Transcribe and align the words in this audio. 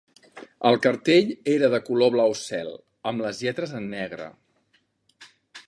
El 0.69 0.77
cartell 0.85 1.29
era 1.57 1.69
de 1.73 1.81
color 1.91 2.11
blau 2.17 2.33
cel, 2.41 2.73
amb 3.13 3.25
les 3.27 3.43
lletres 3.47 3.77
en 3.81 3.87
negre. 3.93 4.31